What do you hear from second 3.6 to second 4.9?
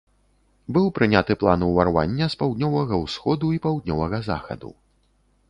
паўднёвага захаду.